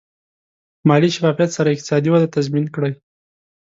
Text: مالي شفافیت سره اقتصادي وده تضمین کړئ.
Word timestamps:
مالي 0.87 1.09
شفافیت 1.15 1.49
سره 1.57 1.69
اقتصادي 1.73 2.09
وده 2.11 2.27
تضمین 2.35 2.65
کړئ. 2.75 2.93